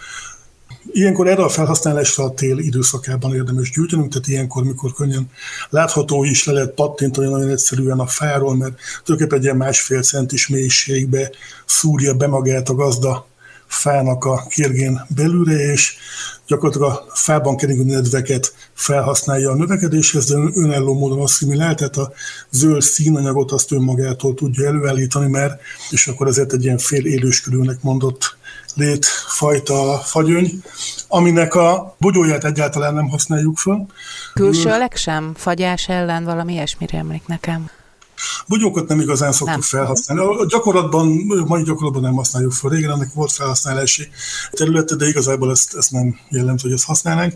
Ilyenkor 0.92 1.28
erre 1.28 1.44
a 1.44 1.50
felhasználásra 1.50 2.24
a 2.24 2.34
tél 2.34 2.58
időszakában 2.58 3.34
érdemes 3.34 3.72
gyűjtenünk, 3.72 4.12
tehát 4.12 4.28
ilyenkor, 4.28 4.64
mikor 4.64 4.94
könnyen 4.94 5.30
látható 5.70 6.24
is, 6.24 6.46
le 6.46 6.54
lehet 6.54 6.74
pattintani 6.74 7.28
nagyon 7.30 7.50
egyszerűen 7.50 8.00
a 8.00 8.08
fáról, 8.08 8.56
mert 8.56 8.74
tulajdonképpen 9.04 9.38
egy 9.38 9.44
ilyen 9.44 9.58
másfél 9.58 10.02
centis 10.02 10.48
mélységbe 10.48 11.32
szúrja 11.66 12.14
be 12.14 12.28
magát 12.28 12.70
a 12.70 12.76
gazda 12.76 13.28
fának 13.68 14.26
a 14.26 14.46
kérgén 14.50 15.06
belülre, 15.16 15.72
és 15.72 15.96
gyakorlatilag 16.48 16.92
a 16.92 17.16
fában 17.16 17.58
keringő 17.58 17.84
nedveket 17.84 18.54
felhasználja 18.74 19.52
a 19.52 19.56
növekedéshez, 19.56 20.26
de 20.26 20.36
önálló 20.54 20.94
módon 20.94 21.22
asszimilál, 21.22 21.76
tehát 21.76 21.98
a 21.98 22.12
zöld 22.50 22.82
színanyagot 22.82 23.52
azt 23.52 23.72
önmagától 23.72 24.34
tudja 24.34 24.68
előállítani, 24.68 25.28
mert 25.28 25.62
és 25.90 26.08
akkor 26.08 26.28
ezért 26.28 26.54
egy 26.54 26.64
ilyen 26.64 26.78
fél 26.78 27.06
élősködőnek 27.06 27.82
mondott 27.82 28.38
létfajta 28.78 30.02
fagyöny, 30.04 30.62
aminek 31.08 31.56
a 31.56 31.96
bogyóját 32.00 32.44
egyáltalán 32.44 32.94
nem 32.94 33.10
használjuk 33.10 33.58
fel. 33.58 33.88
Külsőleg 34.34 34.96
sem? 34.96 35.34
Fagyás 35.36 35.90
ellen 35.90 36.24
valami 36.24 36.54
ilyesmire 36.54 36.98
emlék 36.98 37.28
nekem. 37.28 37.70
Bogyókat 38.48 38.88
nem 38.88 39.00
igazán 39.00 39.32
szoktuk 39.32 39.48
nem. 39.48 39.62
felhasználni. 39.62 40.24
A 40.24 40.46
gyakorlatban, 40.46 41.08
mai 41.48 41.64
gyakorlatban 41.64 42.02
nem 42.02 42.16
használjuk 42.16 42.52
fel. 42.52 42.70
Régen 42.70 42.92
ennek 42.92 43.14
volt 43.14 43.32
felhasználási 43.32 44.08
területe, 44.52 44.96
de 44.96 45.08
igazából 45.08 45.52
ezt, 45.52 45.76
ezt 45.76 45.92
nem 45.92 46.20
jellemző, 46.30 46.68
hogy 46.68 46.78
ezt 46.78 46.86
használnánk. 46.86 47.34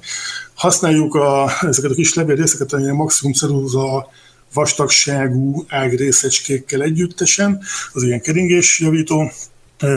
Használjuk 0.54 1.16
a, 1.16 1.52
ezeket 1.62 1.92
a 1.92 1.94
kis 1.94 2.14
levélrészeket, 2.14 2.74
amilyen 2.74 2.96
maximum 2.96 3.34
cerúza 3.34 4.10
vastagságú 4.54 5.66
ágrészecskékkel 5.68 6.82
együttesen, 6.82 7.62
az 7.94 8.04
ilyen 8.04 8.22
keringésjavító 8.22 9.32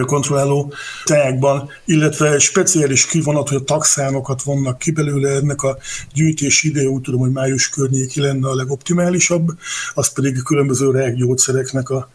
kontrolláló 0.07 0.73
teákban, 1.05 1.69
illetve 1.85 2.39
speciális 2.39 3.07
kivonat, 3.07 3.49
hogy 3.49 3.59
a 3.59 3.65
taxánokat 3.65 4.43
vonnak 4.43 4.79
ki 4.79 4.91
belőle, 4.91 5.31
ennek 5.31 5.63
a 5.63 5.79
gyűjtési 6.15 6.69
ideje 6.69 6.89
úgy 6.89 7.03
tudom, 7.03 7.21
hogy 7.21 7.33
május 7.33 7.69
környéki 7.69 8.21
lenne 8.21 8.49
a 8.49 8.55
legoptimálisabb, 8.55 9.49
azt 9.95 10.15
pedig 10.15 10.43
különböző 10.43 10.91
rákgyógyszereknek 10.91 11.91
a 11.91 12.11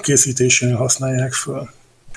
készítésén 0.00 0.74
használják 0.74 1.32
föl. 1.32 1.68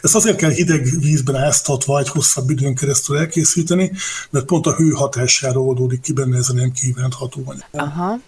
Ezt 0.01 0.15
azért 0.15 0.38
kell 0.38 0.50
hideg 0.50 0.88
vízben 1.00 1.36
áztatva 1.36 2.00
egy 2.00 2.10
hosszabb 2.10 2.50
időn 2.50 2.75
keresztül 2.75 3.17
elkészíteni, 3.17 3.91
mert 4.29 4.46
pont 4.46 4.65
a 4.65 4.75
hő 4.75 4.89
hatására 4.89 5.60
oldódik 5.60 6.01
ki 6.01 6.13
benne 6.13 6.38
ez 6.38 6.50
a 6.50 6.53
nem 6.53 6.72
kívánt 6.72 7.13
hatóanyag. 7.13 7.63
Aha. 7.72 8.20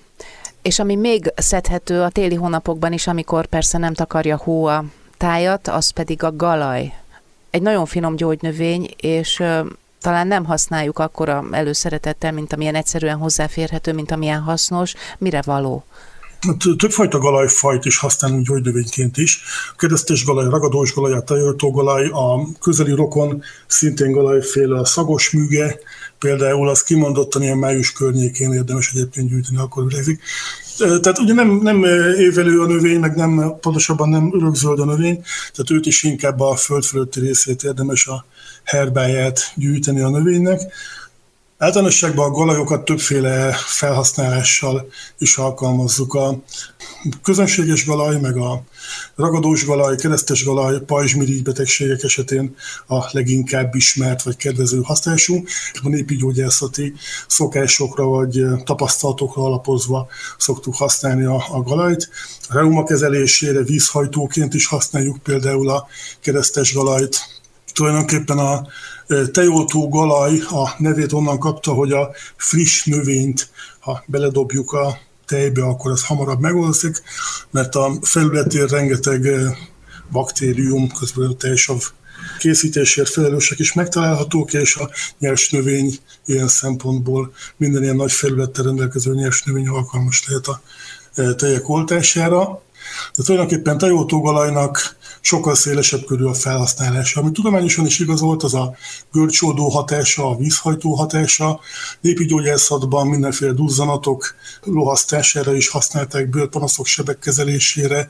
És 0.62 0.80
ami 0.80 0.96
még 0.96 1.34
szedhető 1.36 2.01
a 2.01 2.10
téli 2.10 2.36
hónapokban 2.36 2.94
is, 2.94 3.08
amikor 3.08 3.46
persze 3.46 3.77
nem 3.77 3.94
takarja 3.94 4.38
hó 4.38 4.66
a 4.66 4.86
tájat, 5.17 5.67
az 5.67 5.89
pedig 5.89 6.24
a 6.24 6.36
galaj. 6.36 6.93
Egy 7.50 7.62
nagyon 7.62 7.86
finom 7.86 8.15
gyógynövény, 8.15 8.93
és 8.97 9.43
talán 10.01 10.27
nem 10.27 10.45
használjuk 10.45 11.00
akkora 11.00 11.45
előszeretettel, 11.51 12.31
mint 12.31 12.53
amilyen 12.53 12.75
egyszerűen 12.75 13.17
hozzáférhető, 13.17 13.93
mint 13.93 14.12
amilyen 14.12 14.41
hasznos. 14.41 14.93
Mire 15.17 15.41
való? 15.41 15.86
Hát, 16.39 16.77
többfajta 16.77 17.17
galajfajt 17.17 17.86
is 17.86 17.97
használunk 17.97 18.47
gyógynövényként 18.47 19.17
is. 19.17 19.41
Keresztes 19.77 20.25
galaj, 20.25 20.50
ragadós 20.50 20.93
galaj, 20.93 21.13
a 21.13 21.21
tejöltó 21.21 21.71
galaj, 21.71 22.05
a 22.05 22.47
közeli 22.59 22.91
rokon 22.91 23.43
szintén 23.67 24.12
galajféle, 24.12 24.79
a 24.79 24.86
szagos 24.86 25.31
műge, 25.31 25.79
például 26.19 26.69
az 26.69 26.83
kimondottan 26.83 27.41
ilyen 27.41 27.57
május 27.57 27.91
környékén 27.91 28.53
érdemes 28.53 28.91
egyébként 28.93 29.29
gyűjteni, 29.29 29.57
akkor 29.57 29.83
ürezik. 29.83 30.21
Tehát 30.77 31.19
ugye 31.19 31.34
nem, 31.34 31.60
nem 31.62 31.84
évelő 32.17 32.62
a 32.62 32.65
növény, 32.65 33.00
meg 33.00 33.15
nem, 33.15 33.55
pontosabban 33.62 34.10
nem 34.10 34.31
örökzöld 34.34 34.79
a 34.79 34.86
növény, 34.86 35.24
tehát 35.51 35.72
őt 35.72 35.86
is 35.86 36.03
inkább 36.03 36.39
a 36.39 36.55
föld 36.55 36.84
fölötti 36.84 37.19
részét 37.19 37.63
érdemes 37.63 38.07
a 38.07 38.25
herbáját 38.63 39.39
gyűjteni 39.55 40.01
a 40.01 40.10
növénynek. 40.10 40.62
Általánosságban 41.57 42.29
a 42.29 42.31
galajokat 42.31 42.86
többféle 42.86 43.53
felhasználással 43.53 44.89
is 45.17 45.38
alkalmazzuk. 45.38 46.13
A 46.13 46.41
közönséges 47.24 47.86
galaj, 47.86 48.20
meg 48.20 48.38
a 48.38 48.63
ragadós 49.16 49.66
galaj, 49.66 49.96
keresztes 49.96 50.44
galaj, 50.44 50.80
pajzsmirigy 50.86 51.44
betegségek 51.44 52.04
esetén 52.04 52.56
a 52.88 53.06
leginkább 53.12 53.75
ismert 53.75 54.24
vagy 54.24 54.36
kedvező 54.36 54.82
használású. 54.84 55.44
A 55.84 55.89
népi 55.89 56.16
gyógyászati 56.16 56.94
szokásokra 57.27 58.06
vagy 58.06 58.46
tapasztalatokra 58.63 59.44
alapozva 59.44 60.08
szoktuk 60.38 60.75
használni 60.75 61.24
a, 61.24 61.46
a 61.51 61.62
galajt. 61.62 62.10
A 62.50 62.54
reuma 62.54 62.84
kezelésére 62.84 63.63
vízhajtóként 63.63 64.54
is 64.54 64.68
használjuk 64.68 65.18
például 65.18 65.70
a 65.70 65.88
keresztes 66.22 66.74
galajt. 66.74 67.18
Tulajdonképpen 67.74 68.38
a 68.38 68.68
Tejoltó 69.32 69.89
galaj 69.89 70.39
a 70.39 70.75
nevét 70.77 71.12
onnan 71.12 71.39
kapta, 71.39 71.74
hogy 71.74 71.92
a 71.92 72.10
friss 72.38 72.84
növényt, 72.84 73.50
ha 73.80 74.04
beledobjuk 74.08 74.72
a 74.72 74.98
tejbe, 75.27 75.63
akkor 75.63 75.91
az 75.91 76.05
hamarabb 76.05 76.39
megolszik, 76.39 77.01
mert 77.51 77.75
a 77.75 77.91
felületén 78.01 78.65
rengeteg 78.65 79.27
baktérium, 80.12 80.91
közben 80.91 81.29
a 81.29 81.36
tejsav 81.36 81.84
készítésért 82.39 83.10
felelősek 83.10 83.60
is 83.60 83.74
megtalálhatók, 83.74 84.53
és 84.53 84.75
a 84.75 84.89
nyers 85.19 85.50
növény 85.50 85.98
ilyen 86.25 86.48
szempontból 86.48 87.34
minden 87.57 87.84
ilyen 87.84 87.96
nagy 87.96 88.12
felülettel 88.12 88.63
rendelkező 88.63 89.13
nyers 89.13 89.43
növény 89.43 89.67
alkalmas 89.67 90.27
lehet 90.27 90.48
a 90.48 90.62
tejek 91.36 91.69
oltására. 91.69 92.62
De 93.15 93.24
tulajdonképpen 93.24 93.77
tejótógalajnak 93.77 94.96
sokkal 95.22 95.55
szélesebb 95.55 96.05
körű 96.05 96.24
a 96.24 96.34
felhasználása. 96.34 97.22
Ami 97.22 97.31
tudományosan 97.31 97.86
is 97.86 98.00
igazolt, 98.00 98.43
az 98.43 98.53
a 98.53 98.75
görcsoldó 99.12 99.69
hatása, 99.69 100.29
a 100.29 100.38
vízhajtó 100.38 100.93
hatása. 100.93 101.60
Népi 102.01 102.25
gyógyászatban 102.25 103.07
mindenféle 103.07 103.51
duzzanatok 103.51 104.36
lohasztására 104.63 105.55
is 105.55 105.69
használták, 105.69 106.29
bőrpanaszok 106.29 106.86
sebek 106.86 107.19
kezelésére. 107.19 108.10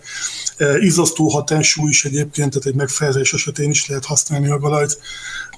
E, 0.58 0.78
Izasztó 0.78 1.28
hatású 1.28 1.88
is 1.88 2.06
egyébként, 2.06 2.50
tehát 2.50 2.68
egy 2.68 2.76
megfejezés 2.76 3.34
esetén 3.34 3.70
is 3.70 3.88
lehet 3.88 4.06
használni 4.06 4.50
a 4.50 4.60
galajt. 4.60 5.00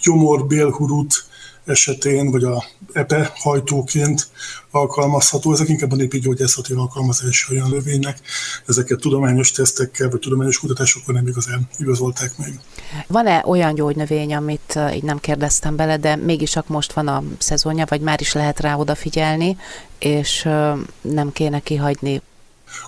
Gyomor, 0.04 0.48
bélhurut, 0.48 1.26
esetén, 1.70 2.32
vagy 2.32 2.44
a 2.44 2.64
EPE 2.94 3.32
hajtóként 3.36 4.28
alkalmazható. 4.72 5.54
Ezek 5.54 5.70
inkább 5.70 5.92
a 5.92 5.96
népi 5.96 6.20
gyógyászati 6.20 6.74
alkalmazás 6.74 7.50
olyan 7.50 7.70
növénynek. 7.70 8.20
Ezeket 8.66 9.00
tudományos 9.00 9.52
tesztekkel, 9.52 10.10
vagy 10.10 10.20
tudományos 10.20 10.60
kutatásokkal 10.60 11.16
nem 11.16 11.28
igazán 11.28 11.68
igazolták 11.78 12.38
meg. 12.38 12.60
Van-e 13.08 13.44
olyan 13.46 13.76
gyógynövény, 13.76 14.36
amit 14.36 14.74
uh, 14.76 14.96
így 14.96 15.04
nem 15.04 15.20
kérdeztem 15.20 15.76
bele, 15.76 15.98
de 15.98 16.16
mégis 16.16 16.50
csak 16.50 16.68
most 16.68 16.94
van 16.94 17.08
a 17.08 17.24
szezonja, 17.38 17.86
vagy 17.90 18.02
már 18.02 18.22
is 18.22 18.34
lehet 18.34 18.60
rá 18.60 18.76
odafigyelni, 18.76 19.58
és 20.00 20.46
uh, 20.46 20.80
nem 21.02 21.32
kéne 21.32 21.60
kihagyni 21.60 22.22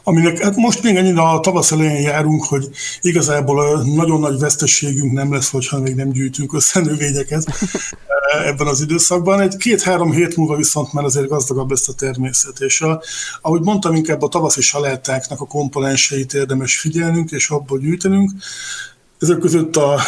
aminek 0.04 0.40
hát 0.40 0.56
most 0.56 0.84
még 0.84 0.96
ennyire 0.96 1.22
a 1.22 1.40
tavasz 1.40 1.72
elején 1.72 2.02
járunk, 2.02 2.44
hogy 2.44 2.70
igazából 3.02 3.84
nagyon 3.84 4.20
nagy 4.20 4.40
veszteségünk 4.40 5.12
nem 5.12 5.34
lesz, 5.34 5.50
hogyha 5.50 5.80
még 5.80 5.96
nem 5.96 6.12
gyűjtünk 6.12 6.54
össze 6.54 6.80
növényeket 6.80 7.46
ebben 8.46 8.68
az 8.68 8.82
időszakban. 8.82 9.40
Egy 9.40 9.58
két-három 9.58 10.12
hét 10.12 10.36
múlva 10.36 10.56
viszont 10.56 10.94
már 10.94 11.04
azért 11.04 11.28
gazdagabb 11.28 11.70
lesz 11.70 11.88
a 11.88 11.94
természet, 11.94 12.60
és 12.60 12.82
a, 12.82 13.02
ahogy 13.42 13.62
mondtam, 13.62 13.96
inkább 13.96 14.22
a 14.22 14.28
tavaszi 14.28 14.62
salátáknak 14.62 15.42
a 15.42 15.46
komponenseit 15.46 16.34
érdemes 16.34 16.80
figyelnünk 16.80 17.32
és 17.32 17.50
abból 17.50 17.80
gyűjtenünk. 17.80 18.32
Ezek 19.22 19.38
között 19.38 19.76
a 19.76 20.00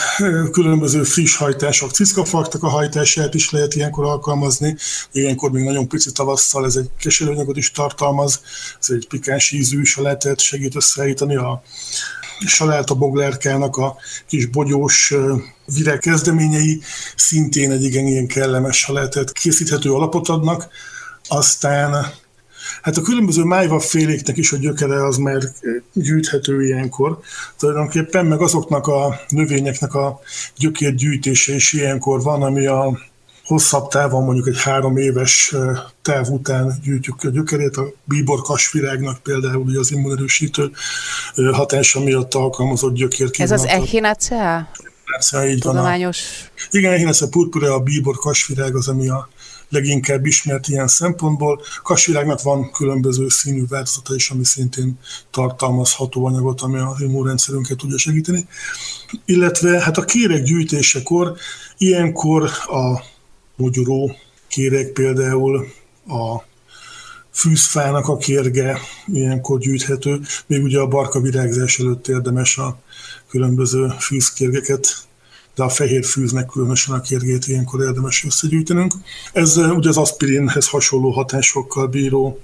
különböző 0.52 1.04
friss 1.04 1.36
hajtások, 1.36 1.92
ciszkafaktak 1.92 2.64
a 2.64 2.68
hajtását 2.68 3.34
is 3.34 3.50
lehet 3.50 3.76
ilyenkor 3.76 4.06
alkalmazni. 4.06 4.76
Ilyenkor 5.12 5.52
még 5.52 5.64
nagyon 5.64 5.88
pici 5.88 6.12
tavasszal 6.12 6.66
ez 6.66 6.76
egy 6.76 6.90
keserőanyagot 7.00 7.58
is 7.58 7.72
tartalmaz, 7.72 8.42
ez 8.80 8.90
egy 8.90 9.08
pikáns 9.08 9.52
ízű 9.52 9.84
salátát 9.84 10.40
segít 10.40 10.76
összeállítani 10.76 11.36
a 11.36 11.64
saláta 12.46 12.94
boglárkának 12.94 13.78
a 13.78 13.96
kis 14.28 14.46
bogyós 14.46 15.14
virágkezdeményei 15.66 16.82
szintén 17.16 17.72
egy 17.72 17.84
igen 17.84 18.08
ilyen 18.08 18.28
kellemes 18.28 18.78
salátát 18.78 19.32
készíthető 19.32 19.94
alapot 19.94 20.30
adnak. 20.30 20.68
Aztán 21.28 22.14
Hát 22.82 22.98
a 22.98 23.02
különböző 23.02 23.44
féléknek 23.80 24.38
is 24.38 24.52
a 24.52 24.58
gyökere 24.58 25.06
az 25.06 25.18
már 25.18 25.42
gyűjthető 25.94 26.66
ilyenkor 26.66 27.20
tulajdonképpen, 27.58 28.26
meg 28.26 28.42
azoknak 28.42 28.88
a 28.88 29.20
növényeknek 29.28 29.94
a 29.94 30.20
gyökérgyűjtése 30.58 31.56
is 31.56 31.74
ilyenkor 31.74 32.22
van, 32.22 32.44
ami 32.44 32.66
a 32.66 33.00
hosszabb 33.44 33.88
távon, 33.88 34.24
mondjuk 34.24 34.48
egy 34.48 34.62
három 34.62 34.98
éves 34.98 35.56
táv 36.02 36.28
után 36.28 36.80
gyűjtjük 36.84 37.24
a 37.24 37.30
gyökerét. 37.30 37.78
A 37.78 37.94
bíbor 38.04 38.42
kasvirágnak 38.42 39.24
például 39.24 39.64
ugye 39.64 39.80
az 39.80 39.92
immunerősítő 39.92 40.72
hatása 41.52 42.00
miatt 42.00 42.34
alkalmazott 42.34 42.94
gyökér. 42.94 43.30
Ez 43.38 43.52
az 43.52 43.66
echinacea? 43.66 44.68
így 45.46 45.60
Tudományos. 45.60 46.20
van. 46.20 46.68
A, 46.72 46.78
igen, 46.78 46.94
echinacea 46.94 47.28
purpura, 47.28 47.74
a 47.74 47.80
bíbor 47.80 48.16
kasvirág 48.16 48.76
az, 48.76 48.88
ami 48.88 49.10
a 49.10 49.30
leginkább 49.74 50.26
ismert 50.26 50.68
ilyen 50.68 50.88
szempontból. 50.88 51.62
Kasvirágnak 51.84 52.42
van 52.42 52.72
különböző 52.72 53.30
színű 53.30 53.66
változata 53.68 54.16
is, 54.16 54.30
ami 54.30 54.46
szintén 54.46 55.00
tartalmaz 55.32 55.94
hatóanyagot, 55.94 56.62
ami 56.62 56.78
az 56.78 57.02
immunrendszerünket 57.02 57.78
tudja 57.78 57.98
segíteni. 57.98 58.48
Illetve 59.26 59.82
hát 59.82 59.98
a 59.98 60.06
kérek 60.06 60.44
gyűjtésekor 60.44 61.36
ilyenkor 61.78 62.44
a 62.68 63.04
mogyoró 63.56 64.16
kérek 64.48 64.88
például 64.92 65.68
a 66.08 66.44
fűzfának 67.32 68.08
a 68.08 68.18
kérge 68.18 68.80
ilyenkor 69.06 69.60
gyűjthető, 69.60 70.22
még 70.46 70.64
ugye 70.64 70.80
a 70.80 70.88
barka 70.88 71.20
virágzás 71.20 71.80
előtt 71.80 72.08
érdemes 72.08 72.58
a 72.58 72.82
különböző 73.30 73.94
fűzkérgeket 74.00 75.08
de 75.56 75.64
a 75.64 75.70
fehér 75.70 76.06
fűznek 76.06 76.46
különösen 76.46 76.96
a 76.96 77.02
kérgét 77.02 77.48
ilyenkor 77.48 77.82
érdemes 77.82 78.24
összegyűjtenünk. 78.26 78.94
Ez 79.34 79.58
ugye 79.58 79.90
az 79.90 79.98
aspirinhez 79.98 80.68
hasonló 80.68 81.12
hatásokkal 81.12 81.88
bíró 81.88 82.40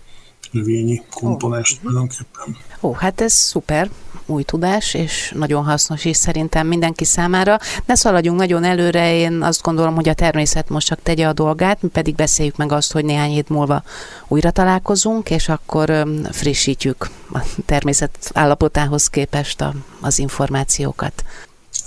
növényi 0.52 1.02
komponens 1.14 1.72
oh. 1.72 1.78
tulajdonképpen. 1.80 2.58
Ó, 2.82 2.94
hát 2.94 3.22
ez 3.22 3.34
szuper, 3.34 3.90
új 4.26 4.44
tudás, 4.44 4.94
és 4.94 5.34
nagyon 5.36 5.64
hasznos 5.64 6.06
is 6.06 6.18
szerintem 6.18 6.68
mindenki 6.68 7.06
számára. 7.06 7.58
Ne 7.86 7.96
szaladjunk 7.96 8.40
nagyon 8.40 8.64
előre, 8.64 9.16
én 9.16 9.42
azt 9.42 9.62
gondolom, 9.62 9.96
hogy 9.96 10.10
a 10.10 10.14
természet 10.14 10.70
most 10.70 10.88
csak 10.88 11.00
tegye 11.04 11.28
a 11.28 11.34
dolgát, 11.34 11.82
mi 11.82 11.90
pedig 11.90 12.16
beszéljük 12.16 12.56
meg 12.56 12.72
azt, 12.72 12.92
hogy 12.92 13.06
néhány 13.06 13.32
hét 13.32 13.50
múlva 13.50 13.84
újra 14.28 14.52
találkozunk, 14.52 15.30
és 15.30 15.50
akkor 15.50 16.08
frissítjük 16.32 17.10
a 17.34 17.40
természet 17.66 18.32
állapotához 18.34 19.08
képest 19.08 19.62
a, 19.62 19.74
az 20.02 20.20
információkat. 20.20 21.24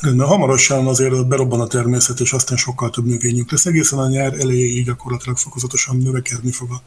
Rendben, 0.03 0.27
hamarosan 0.27 0.87
azért 0.87 1.27
berobban 1.27 1.61
a 1.61 1.67
természet, 1.67 2.21
és 2.21 2.33
aztán 2.33 2.57
sokkal 2.57 2.91
több 2.91 3.07
növényünk 3.07 3.51
lesz. 3.51 3.67
Egészen 3.67 3.99
a 3.99 4.09
nyár 4.09 4.33
elejéig 4.33 4.85
gyakorlatilag 4.85 5.37
fokozatosan 5.37 5.97
növekedni 5.97 6.51
fog 6.51 6.71
a 6.71 6.83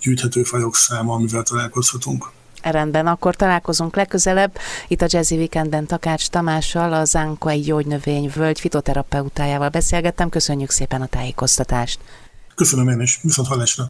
gyűjthető 0.00 0.42
fajok 0.42 0.76
száma, 0.76 1.14
amivel 1.14 1.42
találkozhatunk. 1.42 2.30
Rendben, 2.62 3.06
akkor 3.06 3.36
találkozunk 3.36 3.96
legközelebb. 3.96 4.58
Itt 4.88 5.02
a 5.02 5.06
Jazzy 5.08 5.36
Weekendben 5.36 5.86
Takács 5.86 6.28
Tamással, 6.28 6.92
a 6.92 7.04
Zánko 7.04 7.48
egy 7.48 7.64
gyógynövény 7.64 8.32
völgy 8.34 8.60
fitoterapeutájával 8.60 9.68
beszélgettem. 9.68 10.28
Köszönjük 10.28 10.70
szépen 10.70 11.02
a 11.02 11.06
tájékoztatást. 11.06 11.98
Köszönöm 12.54 12.88
én 12.88 13.00
is. 13.00 13.18
Viszont 13.22 13.48
hallásra. 13.48 13.82